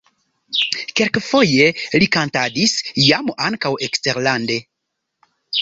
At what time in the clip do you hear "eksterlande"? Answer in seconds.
3.89-4.61